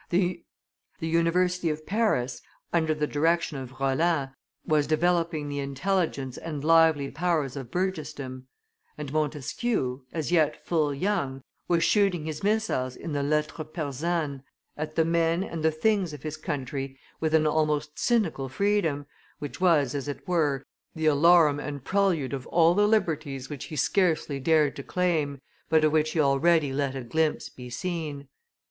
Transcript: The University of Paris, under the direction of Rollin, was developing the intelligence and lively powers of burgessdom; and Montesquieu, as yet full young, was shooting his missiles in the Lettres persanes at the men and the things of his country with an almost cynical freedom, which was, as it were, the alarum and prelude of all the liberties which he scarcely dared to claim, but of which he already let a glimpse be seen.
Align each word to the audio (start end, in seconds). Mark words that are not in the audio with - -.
The 0.09 0.41
University 0.99 1.69
of 1.69 1.85
Paris, 1.85 2.41
under 2.73 2.95
the 2.95 3.05
direction 3.05 3.59
of 3.59 3.79
Rollin, 3.79 4.29
was 4.65 4.87
developing 4.87 5.47
the 5.47 5.59
intelligence 5.59 6.39
and 6.39 6.63
lively 6.63 7.11
powers 7.11 7.55
of 7.55 7.69
burgessdom; 7.69 8.47
and 8.97 9.13
Montesquieu, 9.13 10.01
as 10.11 10.31
yet 10.31 10.65
full 10.65 10.91
young, 10.91 11.43
was 11.67 11.83
shooting 11.83 12.25
his 12.25 12.41
missiles 12.41 12.95
in 12.95 13.11
the 13.11 13.21
Lettres 13.21 13.67
persanes 13.75 14.41
at 14.75 14.95
the 14.95 15.05
men 15.05 15.43
and 15.43 15.63
the 15.63 15.69
things 15.69 16.13
of 16.13 16.23
his 16.23 16.35
country 16.35 16.99
with 17.19 17.35
an 17.35 17.45
almost 17.45 17.99
cynical 17.99 18.49
freedom, 18.49 19.05
which 19.37 19.61
was, 19.61 19.93
as 19.93 20.07
it 20.07 20.27
were, 20.27 20.65
the 20.95 21.05
alarum 21.05 21.59
and 21.59 21.85
prelude 21.85 22.33
of 22.33 22.47
all 22.47 22.73
the 22.73 22.87
liberties 22.87 23.51
which 23.51 23.65
he 23.65 23.75
scarcely 23.75 24.39
dared 24.39 24.75
to 24.75 24.81
claim, 24.81 25.39
but 25.69 25.83
of 25.83 25.91
which 25.91 26.13
he 26.13 26.19
already 26.19 26.73
let 26.73 26.95
a 26.95 27.03
glimpse 27.03 27.49
be 27.49 27.69
seen. 27.69 28.27